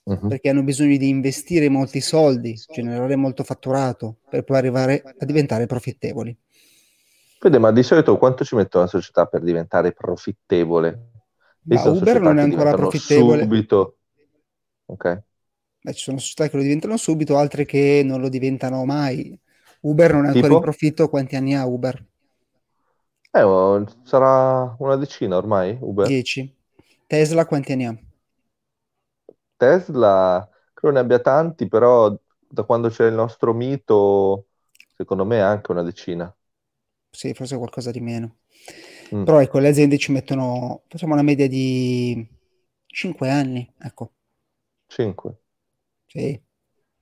uh-huh. 0.05 0.29
perché 0.29 0.49
hanno 0.49 0.63
bisogno 0.63 0.97
di 0.97 1.09
investire 1.09 1.69
molti 1.69 2.01
soldi, 2.01 2.55
generare 2.73 3.17
molto 3.17 3.43
fatturato 3.43 4.19
per 4.31 4.45
poi 4.45 4.59
arrivare 4.59 5.03
a 5.19 5.25
diventare 5.25 5.67
profittevoli. 5.67 6.37
Fede, 7.41 7.59
ma 7.59 7.73
di 7.73 7.83
solito 7.83 8.17
quanto 8.17 8.45
ci 8.45 8.55
mette 8.55 8.77
una 8.77 8.87
società 8.87 9.27
per 9.27 9.43
diventare 9.43 9.91
profittevole? 9.91 11.11
Ma 11.63 11.83
Uber 11.83 12.21
non 12.21 12.39
è 12.39 12.43
ancora 12.43 12.75
profittevole. 12.75 13.43
Subito. 13.43 13.97
Ok. 14.87 15.23
Beh, 15.81 15.93
ci 15.95 16.03
sono 16.05 16.19
società 16.19 16.49
che 16.49 16.57
lo 16.57 16.63
diventano 16.63 16.97
subito, 16.97 17.37
altre 17.37 17.65
che 17.65 18.03
non 18.05 18.21
lo 18.21 18.29
diventano 18.29 18.85
mai. 18.85 19.37
Uber 19.81 20.13
non 20.13 20.27
è 20.27 20.29
ancora 20.29 20.43
tipo? 20.45 20.55
in 20.55 20.63
profitto. 20.63 21.09
Quanti 21.09 21.35
anni 21.35 21.57
ha 21.57 21.67
Uber? 21.67 22.07
Eh, 23.33 23.85
sarà 24.05 24.77
una 24.79 24.95
decina 24.95 25.37
ormai, 25.37 25.77
Uber. 25.81 26.07
10. 26.07 26.61
Tesla 27.13 27.45
quanti 27.45 27.73
anni 27.73 27.85
ha? 27.85 27.95
Tesla 29.57 30.49
credo 30.73 30.95
ne 30.95 31.01
abbia 31.01 31.21
tanti, 31.21 31.69
però 31.69 32.15
da 32.49 32.65
quando 32.65 32.89
c'è 32.89 33.07
il 33.07 33.15
nostro 33.15 33.53
mito, 33.55 34.49
secondo 34.97 35.25
me 35.25 35.41
anche 35.41 35.71
una 35.71 35.83
decina. 35.83 36.35
Sì, 37.11 37.35
forse 37.35 37.57
qualcosa 37.57 37.91
di 37.91 38.01
meno. 38.01 38.39
Mm. 39.15 39.25
Però 39.25 39.41
ecco, 39.41 39.59
le 39.59 39.69
aziende 39.69 39.99
ci 39.99 40.13
mettono, 40.13 40.83
facciamo 40.89 41.13
una 41.13 41.23
media 41.23 41.47
di 41.49 42.27
5 42.87 43.31
anni, 43.31 43.71
ecco. 43.79 44.13
5? 44.89 45.37
Sì. 46.07 46.41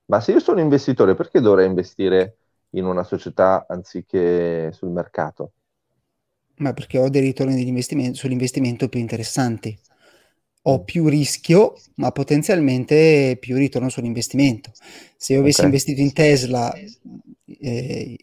Ma 0.05 0.19
se 0.21 0.31
io 0.33 0.39
sono 0.39 0.59
investitore, 0.59 1.15
perché 1.15 1.39
dovrei 1.39 1.65
investire 1.65 2.37
in 2.71 2.85
una 2.85 3.03
società 3.03 3.65
anziché 3.67 4.71
sul 4.73 4.89
mercato? 4.89 5.53
Ma 6.59 6.71
perché 6.71 6.97
ho 6.97 7.09
dei 7.09 7.19
ritorni 7.19 7.83
sull'investimento 8.13 8.87
più 8.87 9.01
interessanti. 9.01 9.77
Ho 10.63 10.83
più 10.83 11.07
rischio, 11.07 11.75
ma 11.95 12.11
potenzialmente 12.11 13.37
più 13.39 13.57
ritorno 13.57 13.89
sull'investimento. 13.89 14.71
Se 15.17 15.33
io 15.33 15.39
avessi 15.39 15.61
okay. 15.61 15.71
investito 15.71 16.01
in 16.01 16.13
Tesla 16.13 16.71
eh, 17.45 18.17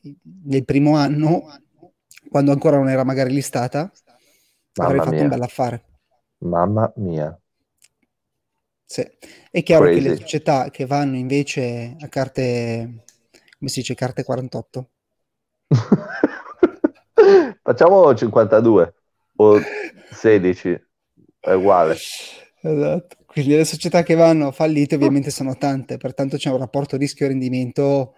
nel 0.44 0.64
primo 0.64 0.96
anno, 0.96 1.46
quando 2.30 2.52
ancora 2.52 2.76
non 2.76 2.88
era 2.88 3.04
magari 3.04 3.32
listata, 3.32 3.90
Mamma 4.74 4.90
avrei 4.90 4.98
fatto 5.00 5.14
mia. 5.14 5.22
un 5.22 5.28
bel 5.28 5.42
affare. 5.42 5.84
Mamma 6.38 6.92
mia. 6.96 7.40
Sì. 8.84 9.04
È 9.50 9.62
chiaro 9.62 9.84
Crazy. 9.84 10.02
che 10.02 10.08
le 10.08 10.16
società 10.16 10.70
che 10.70 10.86
vanno 10.86 11.16
invece 11.16 11.96
a 11.98 12.08
carte, 12.08 13.04
come 13.58 13.70
si 13.70 13.80
dice, 13.80 13.94
carte 13.94 14.22
48, 14.22 14.90
Facciamo 17.62 18.14
52 18.14 18.94
o 19.36 19.60
16, 20.10 20.87
è 21.40 21.52
uguale. 21.52 21.96
Esatto. 22.60 23.16
Quindi 23.26 23.54
le 23.54 23.64
società 23.64 24.02
che 24.02 24.14
vanno 24.14 24.50
fallite 24.50 24.96
ovviamente 24.96 25.30
sono 25.30 25.56
tante, 25.56 25.96
pertanto 25.96 26.36
c'è 26.36 26.50
un 26.50 26.58
rapporto 26.58 26.96
rischio-rendimento 26.96 28.14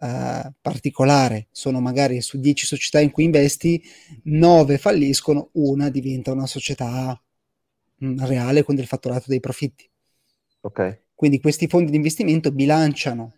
eh, 0.00 0.52
particolare. 0.60 1.48
Sono 1.50 1.80
magari 1.80 2.20
su 2.20 2.38
10 2.38 2.66
società 2.66 3.00
in 3.00 3.10
cui 3.10 3.24
investi, 3.24 3.82
9 4.24 4.78
falliscono, 4.78 5.50
una 5.52 5.90
diventa 5.90 6.32
una 6.32 6.46
società 6.46 7.20
mh, 7.96 8.06
mm, 8.06 8.24
reale 8.24 8.62
con 8.62 8.74
del 8.74 8.86
fatturato 8.86 9.24
dei 9.28 9.40
profitti. 9.40 9.88
Ok. 10.60 11.02
Quindi 11.14 11.40
questi 11.40 11.68
fondi 11.68 11.90
di 11.90 11.96
investimento 11.96 12.50
bilanciano 12.50 13.34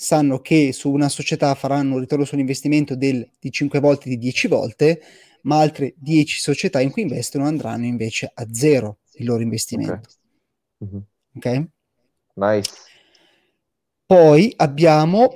sanno 0.00 0.38
che 0.38 0.72
su 0.72 0.92
una 0.92 1.08
società 1.08 1.52
faranno 1.56 1.94
un 1.94 2.00
ritorno 2.00 2.24
sull'investimento 2.24 2.94
del, 2.94 3.28
di 3.40 3.50
5 3.50 3.80
volte, 3.80 4.08
di 4.08 4.16
10 4.16 4.46
volte, 4.46 5.00
ma 5.42 5.58
altre 5.58 5.94
10 5.96 6.38
società 6.38 6.80
in 6.80 6.92
cui 6.92 7.02
investono 7.02 7.46
andranno 7.46 7.84
invece 7.84 8.30
a 8.32 8.46
zero 8.52 8.98
il 9.14 9.26
loro 9.26 9.42
investimento. 9.42 10.08
Ok? 10.78 10.84
Mm-hmm. 10.84 11.00
okay? 11.34 11.68
Nice. 12.34 12.70
Poi 14.06 14.54
abbiamo 14.58 15.34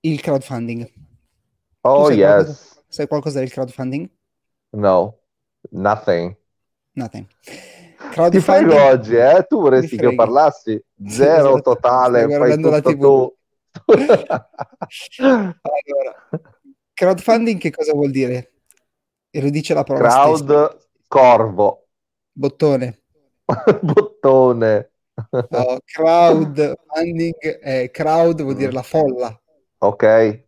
il 0.00 0.18
crowdfunding. 0.22 0.90
Oh, 1.82 2.06
sai 2.06 2.16
yes. 2.16 2.26
Qualcosa, 2.26 2.84
sai 2.88 3.06
qualcosa 3.06 3.38
del 3.40 3.50
crowdfunding? 3.50 4.10
No, 4.70 5.18
nothing. 5.72 6.34
Nothing. 6.92 7.26
Ti 8.30 8.40
frego 8.40 8.82
oggi, 8.82 9.14
eh? 9.14 9.44
Tu 9.46 9.60
vorresti 9.60 9.94
che 9.96 10.04
io 10.04 10.14
parlassi? 10.14 10.82
Zero 11.06 11.56
sì, 11.56 11.62
totale. 11.62 12.26
La 12.26 12.80
TV. 12.80 12.98
Tu 12.98 13.37
allora, 15.16 16.28
crowdfunding 16.92 17.60
che 17.60 17.70
cosa 17.70 17.92
vuol 17.92 18.10
dire? 18.10 18.52
E 19.30 19.40
lo 19.42 19.50
dice 19.50 19.74
la 19.74 19.84
parola 19.84 20.08
Crowd 20.08 20.36
stessa. 20.36 20.88
corvo. 21.06 21.88
Bottone. 22.32 23.02
Bottone. 23.82 24.90
No, 25.30 25.78
crowdfunding 25.84 27.58
è 27.60 27.90
crowd 27.90 28.42
vuol 28.42 28.54
dire 28.54 28.72
la 28.72 28.82
folla. 28.82 29.40
Ok. 29.78 30.46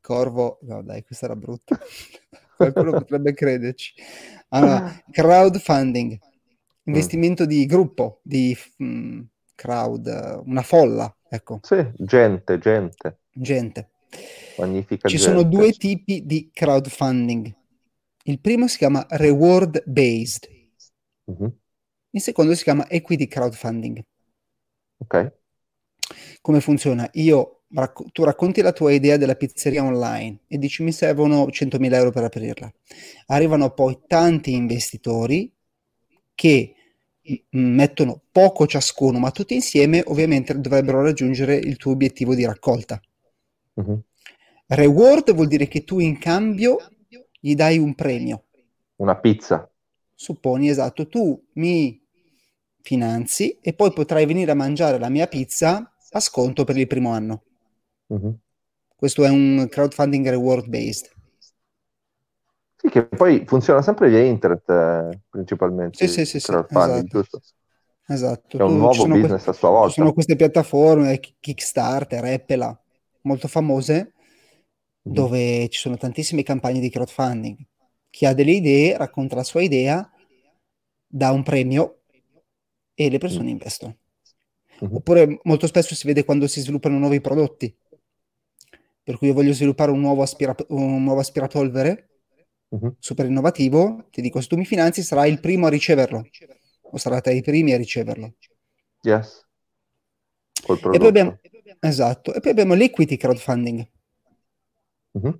Corvo, 0.00 0.58
no 0.62 0.82
dai, 0.82 1.04
questa 1.04 1.26
era 1.26 1.36
brutta. 1.36 1.78
Qualcuno 2.56 2.92
potrebbe 2.92 3.34
crederci. 3.34 3.94
Allora, 4.48 4.92
crowdfunding, 5.10 6.18
investimento 6.84 7.44
mm. 7.44 7.46
di 7.46 7.66
gruppo, 7.66 8.20
di 8.22 8.56
mh, 8.78 8.84
mm, 8.84 9.20
crowd, 9.54 10.42
una 10.44 10.62
folla, 10.62 11.14
Ecco. 11.28 11.60
Sì, 11.62 11.90
gente, 11.96 12.58
gente. 12.58 13.18
Gente. 13.32 13.90
Magnifica 14.56 15.08
Ci 15.08 15.16
gente. 15.16 15.30
sono 15.30 15.42
due 15.42 15.72
tipi 15.72 16.24
di 16.24 16.50
crowdfunding. 16.52 17.54
Il 18.24 18.40
primo 18.40 18.66
si 18.66 18.78
chiama 18.78 19.06
reward 19.10 19.82
based. 19.86 20.48
Uh-huh. 21.24 21.54
Il 22.10 22.20
secondo 22.20 22.54
si 22.54 22.62
chiama 22.62 22.88
equity 22.88 23.26
crowdfunding. 23.26 24.02
Ok. 24.98 25.36
Come 26.40 26.60
funziona? 26.60 27.08
Io, 27.14 27.64
racc- 27.74 28.10
tu 28.12 28.24
racconti 28.24 28.62
la 28.62 28.72
tua 28.72 28.92
idea 28.92 29.16
della 29.18 29.34
pizzeria 29.34 29.84
online 29.84 30.40
e 30.46 30.56
dici 30.58 30.82
mi 30.82 30.92
servono 30.92 31.46
100.000 31.50 31.94
euro 31.94 32.10
per 32.10 32.24
aprirla. 32.24 32.72
Arrivano 33.26 33.70
poi 33.72 33.98
tanti 34.06 34.52
investitori 34.54 35.52
che 36.34 36.74
mettono 37.50 38.22
poco 38.30 38.66
ciascuno, 38.66 39.18
ma 39.18 39.30
tutti 39.30 39.54
insieme 39.54 40.02
ovviamente 40.06 40.58
dovrebbero 40.58 41.02
raggiungere 41.02 41.56
il 41.56 41.76
tuo 41.76 41.92
obiettivo 41.92 42.34
di 42.34 42.44
raccolta. 42.44 43.00
Uh-huh. 43.74 44.02
Reward 44.66 45.32
vuol 45.32 45.46
dire 45.48 45.68
che 45.68 45.84
tu 45.84 45.98
in 45.98 46.18
cambio 46.18 46.78
gli 47.40 47.54
dai 47.54 47.78
un 47.78 47.94
premio. 47.94 48.44
Una 48.96 49.16
pizza. 49.16 49.70
Supponi, 50.14 50.68
esatto, 50.68 51.06
tu 51.06 51.40
mi 51.54 52.00
finanzi 52.80 53.58
e 53.60 53.72
poi 53.74 53.92
potrai 53.92 54.26
venire 54.26 54.50
a 54.50 54.54
mangiare 54.54 54.98
la 54.98 55.08
mia 55.08 55.26
pizza 55.26 55.94
a 56.10 56.20
sconto 56.20 56.64
per 56.64 56.76
il 56.76 56.86
primo 56.86 57.10
anno. 57.10 57.42
Uh-huh. 58.06 58.36
Questo 58.96 59.24
è 59.24 59.28
un 59.28 59.66
crowdfunding 59.70 60.28
reward 60.28 60.66
based. 60.68 61.10
Sì, 62.80 62.88
che 62.90 63.06
poi 63.06 63.44
funziona 63.44 63.82
sempre 63.82 64.08
via 64.08 64.20
internet 64.20 64.70
eh, 64.70 65.20
principalmente. 65.28 65.96
Sì, 65.96 66.06
sì, 66.06 66.24
sì, 66.24 66.38
sì 66.38 66.52
esatto. 66.52 67.24
Esatto. 68.06 68.56
È 68.56 68.62
un 68.62 68.68
tu, 68.68 68.76
nuovo 68.76 69.06
business 69.06 69.42
que- 69.42 69.50
a 69.50 69.54
sua 69.54 69.68
volta. 69.68 69.88
Ci 69.88 69.94
sono 70.00 70.12
queste 70.12 70.36
piattaforme, 70.36 71.18
Kickstarter, 71.18 72.24
Apple. 72.24 72.78
molto 73.22 73.48
famose 73.48 74.12
mm. 74.14 75.12
dove 75.12 75.68
ci 75.68 75.80
sono 75.80 75.96
tantissime 75.96 76.44
campagne 76.44 76.78
di 76.78 76.88
crowdfunding. 76.88 77.58
Chi 78.08 78.26
ha 78.26 78.32
delle 78.32 78.52
idee 78.52 78.96
racconta 78.96 79.34
la 79.34 79.42
sua 79.42 79.60
idea, 79.60 80.08
dà 81.04 81.32
un 81.32 81.42
premio 81.42 82.02
e 82.94 83.10
le 83.10 83.18
persone 83.18 83.46
mm. 83.46 83.48
investono. 83.48 83.96
Mm-hmm. 84.84 84.94
Oppure 84.94 85.40
molto 85.42 85.66
spesso 85.66 85.96
si 85.96 86.06
vede 86.06 86.24
quando 86.24 86.46
si 86.46 86.60
sviluppano 86.60 86.96
nuovi 86.96 87.20
prodotti. 87.20 87.76
Per 89.02 89.18
cui 89.18 89.26
io 89.26 89.34
voglio 89.34 89.52
sviluppare 89.52 89.90
un 89.90 90.00
nuovo, 90.00 90.22
aspira- 90.22 90.54
un 90.68 91.02
nuovo 91.02 91.18
aspirapolvere 91.18 92.17
mm-hmm. 92.74 92.90
super 92.98 93.26
innovativo, 93.26 94.06
ti 94.10 94.20
dico 94.20 94.40
se 94.40 94.48
tu 94.48 94.56
mi 94.56 94.64
finanzi 94.64 95.02
sarai 95.02 95.30
il 95.30 95.40
primo 95.40 95.66
a 95.66 95.70
riceverlo 95.70 96.26
o 96.90 96.96
sarà 96.96 97.20
tra 97.20 97.32
i 97.32 97.42
primi 97.42 97.72
a 97.72 97.76
riceverlo. 97.76 98.34
Yes. 99.02 99.46
E 100.66 100.76
poi 100.76 101.06
abbiamo, 101.06 101.38
esatto, 101.80 102.34
e 102.34 102.40
poi 102.40 102.50
abbiamo 102.50 102.74
l'equity 102.74 103.16
crowdfunding. 103.16 103.88
Mm-hmm. 105.18 105.32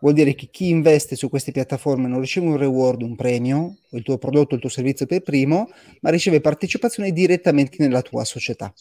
Vuol 0.00 0.12
dire 0.12 0.34
che 0.34 0.48
chi 0.48 0.68
investe 0.68 1.16
su 1.16 1.30
queste 1.30 1.52
piattaforme 1.52 2.06
non 2.06 2.20
riceve 2.20 2.46
un 2.46 2.56
reward, 2.56 3.02
un 3.02 3.16
premio, 3.16 3.78
il 3.90 4.02
tuo 4.02 4.18
prodotto, 4.18 4.54
il 4.54 4.60
tuo 4.60 4.68
servizio 4.68 5.06
per 5.06 5.22
primo, 5.22 5.70
ma 6.00 6.10
riceve 6.10 6.40
partecipazione 6.40 7.12
direttamente 7.12 7.76
nella 7.82 8.02
tua 8.02 8.24
società. 8.24 8.72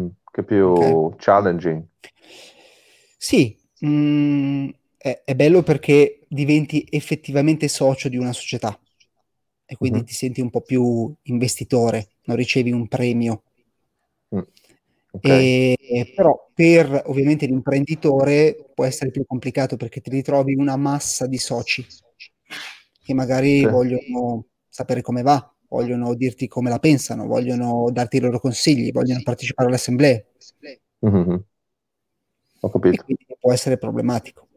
Mm, 0.00 0.08
che 0.30 0.44
più 0.44 0.66
okay. 0.66 1.16
challenging. 1.18 1.82
Sì, 3.16 3.58
mm, 3.84 4.68
è, 4.96 5.22
è, 5.24 5.34
bello 5.34 5.62
perché 5.62 6.17
diventi 6.28 6.86
effettivamente 6.90 7.68
socio 7.68 8.08
di 8.08 8.16
una 8.16 8.32
società 8.32 8.78
e 9.70 9.76
quindi 9.76 9.98
mm-hmm. 9.98 10.06
ti 10.06 10.14
senti 10.14 10.40
un 10.40 10.50
po' 10.50 10.62
più 10.62 11.12
investitore, 11.24 12.08
non 12.24 12.36
ricevi 12.36 12.72
un 12.72 12.88
premio. 12.88 13.42
Mm. 14.34 14.40
Okay. 15.10 15.74
E, 15.74 16.12
però 16.14 16.50
per 16.54 17.02
ovviamente 17.06 17.46
l'imprenditore 17.46 18.70
può 18.74 18.84
essere 18.84 19.10
più 19.10 19.24
complicato 19.26 19.76
perché 19.76 20.00
ti 20.00 20.10
ritrovi 20.10 20.54
una 20.54 20.76
massa 20.76 21.26
di 21.26 21.38
soci 21.38 21.84
che 23.02 23.14
magari 23.14 23.60
okay. 23.60 23.72
vogliono 23.72 24.46
sapere 24.68 25.02
come 25.02 25.22
va, 25.22 25.54
vogliono 25.68 26.14
dirti 26.14 26.46
come 26.46 26.70
la 26.70 26.78
pensano, 26.78 27.26
vogliono 27.26 27.90
darti 27.90 28.16
i 28.16 28.20
loro 28.20 28.38
consigli, 28.38 28.92
vogliono 28.92 29.20
partecipare 29.22 29.68
alle 29.68 29.76
assemblee. 29.76 30.26
Mm-hmm. 31.06 31.36
Ho 32.60 32.70
capito. 32.70 33.02
quindi 33.04 33.26
può 33.38 33.52
essere 33.52 33.78
problematico. 33.78 34.47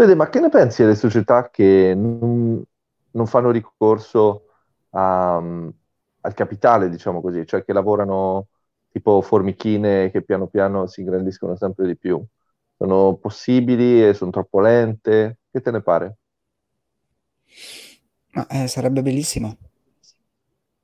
Fede, 0.00 0.14
ma 0.14 0.30
che 0.30 0.40
ne 0.40 0.48
pensi 0.48 0.80
delle 0.80 0.94
società 0.94 1.50
che 1.50 1.92
non, 1.94 2.64
non 3.10 3.26
fanno 3.26 3.50
ricorso 3.50 4.46
a, 4.92 5.36
al 5.36 6.32
capitale, 6.34 6.88
diciamo 6.88 7.20
così, 7.20 7.44
cioè 7.44 7.62
che 7.62 7.74
lavorano 7.74 8.46
tipo 8.88 9.20
formichine 9.20 10.10
che 10.10 10.22
piano 10.22 10.46
piano 10.46 10.86
si 10.86 11.00
ingrandiscono 11.00 11.54
sempre 11.54 11.86
di 11.86 11.98
più. 11.98 12.18
Sono 12.78 13.16
possibili 13.16 14.02
e 14.02 14.14
sono 14.14 14.30
troppo 14.30 14.60
lente? 14.60 15.40
Che 15.50 15.60
te 15.60 15.70
ne 15.70 15.82
pare? 15.82 16.16
Ma 18.30 18.46
eh, 18.46 18.68
sarebbe 18.68 19.02
bellissimo. 19.02 19.58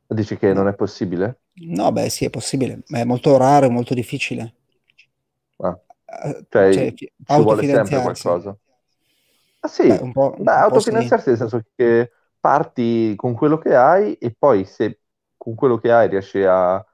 Dici 0.08 0.36
che 0.36 0.48
no. 0.48 0.60
non 0.60 0.68
è 0.68 0.74
possibile? 0.74 1.38
No, 1.54 1.90
beh, 1.90 2.10
sì, 2.10 2.26
è 2.26 2.30
possibile, 2.30 2.82
ma 2.88 2.98
è 2.98 3.04
molto 3.04 3.38
raro, 3.38 3.70
molto 3.70 3.94
difficile. 3.94 4.56
Ah. 5.56 5.80
Eh, 6.04 6.44
cioè, 6.50 6.72
cioè 6.72 6.94
ci 6.94 7.10
vuole 7.26 7.64
sempre 7.64 8.02
qualcosa. 8.02 8.58
Ah 9.66 9.68
sì, 9.68 9.88
beh, 9.88 9.98
un 10.00 10.12
po', 10.12 10.30
beh, 10.30 10.40
un 10.40 10.48
autofinanziarsi 10.48 11.30
nel 11.30 11.38
senso 11.38 11.62
che 11.74 12.12
parti 12.38 13.14
con 13.16 13.34
quello 13.34 13.58
che 13.58 13.74
hai 13.74 14.14
e 14.14 14.34
poi 14.38 14.64
se 14.64 15.00
con 15.36 15.54
quello 15.54 15.78
che 15.78 15.90
hai 15.90 16.08
riesci 16.08 16.42
a 16.42 16.84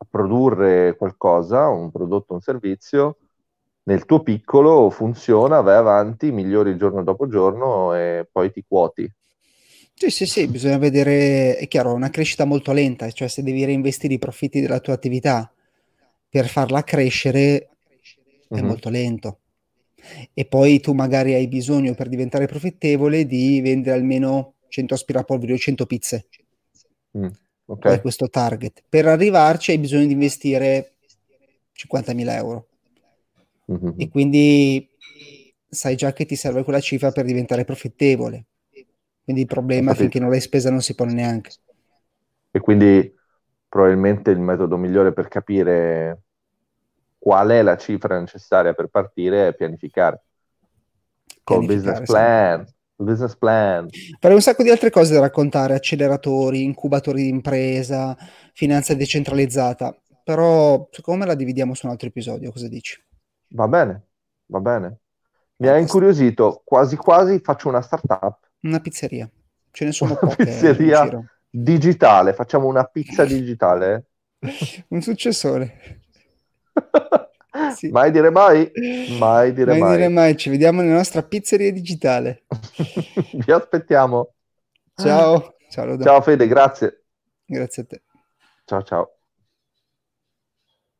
a 0.00 0.06
produrre 0.08 0.96
qualcosa, 0.96 1.68
un 1.68 1.90
prodotto, 1.90 2.34
un 2.34 2.40
servizio, 2.40 3.16
nel 3.84 4.04
tuo 4.04 4.22
piccolo 4.22 4.90
funziona, 4.90 5.60
vai 5.60 5.76
avanti, 5.76 6.30
migliori 6.30 6.76
giorno 6.76 7.02
dopo 7.02 7.26
giorno 7.26 7.94
e 7.94 8.28
poi 8.30 8.52
ti 8.52 8.64
quoti. 8.66 9.10
Sì, 9.94 10.10
sì, 10.10 10.26
sì, 10.26 10.46
bisogna 10.46 10.78
vedere, 10.78 11.56
è 11.56 11.66
chiaro, 11.66 11.92
una 11.92 12.10
crescita 12.10 12.44
molto 12.44 12.72
lenta, 12.72 13.10
cioè 13.10 13.26
se 13.26 13.42
devi 13.42 13.64
reinvestire 13.64 14.14
i 14.14 14.18
profitti 14.18 14.60
della 14.60 14.78
tua 14.78 14.94
attività 14.94 15.50
per 16.28 16.46
farla 16.46 16.84
crescere 16.84 17.68
è 18.48 18.54
mm-hmm. 18.54 18.64
molto 18.64 18.90
lento. 18.90 19.38
E 20.32 20.44
poi 20.46 20.80
tu 20.80 20.92
magari 20.92 21.34
hai 21.34 21.48
bisogno 21.48 21.94
per 21.94 22.08
diventare 22.08 22.46
profittevole 22.46 23.26
di 23.26 23.60
vendere 23.60 23.96
almeno 23.96 24.54
100 24.68 24.94
aspirapolveri 24.94 25.52
o 25.52 25.56
100 25.56 25.86
pizze. 25.86 26.28
Mm 27.16 27.28
okay. 27.68 28.00
questo 28.00 28.28
target. 28.28 28.82
Per 28.88 29.06
arrivarci 29.06 29.70
hai 29.70 29.78
bisogno 29.78 30.06
di 30.06 30.12
investire 30.12 30.94
50.000 31.74 32.34
euro. 32.34 32.66
Mm-hmm. 33.70 33.92
E 33.98 34.08
quindi 34.08 34.88
sai 35.68 35.96
già 35.96 36.12
che 36.12 36.24
ti 36.24 36.36
serve 36.36 36.64
quella 36.64 36.80
cifra 36.80 37.12
per 37.12 37.24
diventare 37.24 37.64
profittevole. 37.64 38.46
Quindi 39.22 39.42
il 39.42 39.48
problema 39.48 39.94
finché 39.94 40.18
non 40.18 40.30
l'hai 40.30 40.40
spesa 40.40 40.70
non 40.70 40.80
si 40.80 40.94
pone 40.94 41.12
neanche. 41.12 41.50
E 42.50 42.60
quindi 42.60 43.14
probabilmente 43.68 44.30
il 44.30 44.40
metodo 44.40 44.78
migliore 44.78 45.12
per 45.12 45.28
capire 45.28 46.22
qual 47.18 47.48
è 47.48 47.62
la 47.62 47.76
cifra 47.76 48.18
necessaria 48.18 48.72
per 48.72 48.86
partire 48.86 49.48
è 49.48 49.54
pianificare. 49.54 50.22
Con 51.42 51.66
business 51.66 52.00
plan, 52.06 52.66
sì 52.66 52.76
business 53.04 53.36
plan. 53.36 53.88
Avrei 54.16 54.34
un 54.34 54.42
sacco 54.42 54.62
di 54.62 54.70
altre 54.70 54.90
cose 54.90 55.14
da 55.14 55.20
raccontare, 55.20 55.74
acceleratori, 55.74 56.62
incubatori 56.62 57.22
di 57.22 57.28
impresa, 57.28 58.16
finanza 58.52 58.94
decentralizzata, 58.94 59.96
però 60.24 60.88
secondo 60.90 61.20
me 61.20 61.26
la 61.26 61.34
dividiamo 61.34 61.74
su 61.74 61.86
un 61.86 61.92
altro 61.92 62.08
episodio, 62.08 62.50
cosa 62.50 62.68
dici? 62.68 63.00
Va 63.50 63.68
bene, 63.68 64.08
va 64.46 64.60
bene. 64.60 64.98
Mi 65.56 65.68
ha 65.68 65.78
incuriosito, 65.78 66.62
quasi 66.64 66.96
quasi 66.96 67.40
faccio 67.40 67.68
una 67.68 67.80
startup. 67.80 68.38
Una 68.62 68.80
pizzeria, 68.80 69.30
ce 69.70 69.84
ne 69.84 69.92
sono 69.92 70.12
una 70.12 70.20
poche. 70.20 70.44
pizzeria 70.44 71.08
digitale, 71.48 72.32
facciamo 72.32 72.66
una 72.66 72.84
pizza 72.84 73.24
digitale. 73.24 74.06
un 74.88 75.00
successore. 75.00 76.00
Sì. 77.74 77.88
Mai 77.88 78.10
dire 78.10 78.30
mai, 78.30 78.70
mai 79.18 79.52
dire 79.52 79.72
mai. 79.72 79.80
mai. 79.80 79.96
Dire 79.96 80.08
mai. 80.08 80.36
Ci 80.36 80.50
vediamo 80.50 80.80
nella 80.80 80.94
nostra 80.94 81.22
pizzeria 81.22 81.72
digitale. 81.72 82.44
Vi 83.32 83.52
aspettiamo. 83.52 84.34
Ciao. 84.94 85.56
Ciao, 85.70 85.98
Ciao 85.98 86.20
Fede, 86.22 86.46
grazie. 86.46 87.04
Grazie 87.44 87.82
a 87.82 87.86
te. 87.86 88.02
Ciao 88.64 88.82
ciao. 88.82 89.17